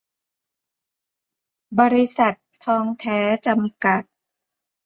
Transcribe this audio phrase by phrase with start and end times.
[1.79, 2.33] บริษัท
[2.65, 4.01] ทองแท้ จำกัด